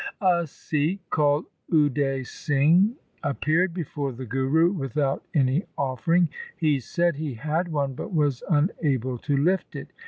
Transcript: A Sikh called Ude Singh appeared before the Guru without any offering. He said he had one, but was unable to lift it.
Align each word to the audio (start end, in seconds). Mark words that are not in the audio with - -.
A 0.23 0.47
Sikh 0.47 1.07
called 1.11 1.45
Ude 1.71 2.25
Singh 2.25 2.95
appeared 3.21 3.71
before 3.71 4.11
the 4.11 4.25
Guru 4.25 4.71
without 4.71 5.23
any 5.35 5.65
offering. 5.77 6.27
He 6.57 6.79
said 6.79 7.17
he 7.17 7.35
had 7.35 7.67
one, 7.71 7.93
but 7.93 8.11
was 8.11 8.41
unable 8.49 9.19
to 9.19 9.37
lift 9.37 9.75
it. 9.75 9.89